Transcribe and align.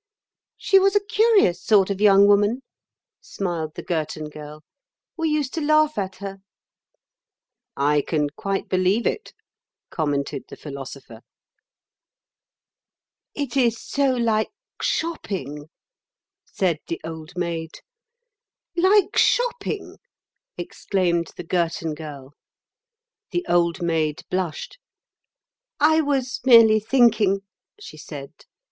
"She 0.57 0.79
was 0.79 0.95
a 0.95 0.99
curious 1.05 1.61
sort 1.63 1.91
of 1.91 2.01
young 2.01 2.25
woman," 2.25 2.63
smiled 3.21 3.75
the 3.75 3.83
Girton 3.83 4.31
Girl; 4.31 4.63
"we 5.15 5.29
used 5.29 5.53
to 5.53 5.61
laugh 5.61 5.95
at 5.95 6.15
her." 6.15 6.39
"I 7.77 8.01
can 8.01 8.31
quite 8.31 8.67
believe 8.67 9.05
it," 9.05 9.31
commented 9.91 10.45
the 10.49 10.57
Philosopher. 10.57 11.21
"It 13.35 13.55
is 13.55 13.79
so 13.79 14.09
like 14.15 14.49
shopping," 14.81 15.69
said 16.45 16.79
the 16.87 16.99
Old 17.03 17.37
Maid. 17.37 17.81
"Like 18.75 19.15
shopping!" 19.17 19.97
exclaimed 20.57 21.29
the 21.37 21.43
Girton 21.43 21.93
Girl. 21.93 22.33
The 23.29 23.45
Old 23.47 23.83
Maid 23.83 24.23
blushed. 24.31 24.79
"I 25.79 26.01
was 26.01 26.39
merely 26.43 26.79
thinking," 26.79 27.41
she 27.79 27.97
said. 27.97 28.33